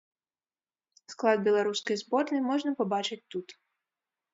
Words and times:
Склад 1.15 1.37
беларускай 1.49 1.95
зборнай 2.05 2.41
можна 2.51 2.77
пабачыць 2.85 3.23
тут. 3.35 3.61